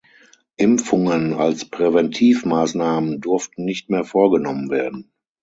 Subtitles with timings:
[0.57, 5.11] Impfungen als Präventivmaßnahmen durften nicht mehr vorgenommen werden.